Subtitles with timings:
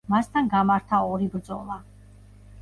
[0.11, 1.79] მასთან გამართა ორი ბრძოლა.